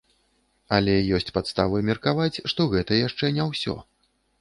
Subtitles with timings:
[0.77, 3.81] Але ёсць падставы меркаваць, што гэта яшчэ не ўсё.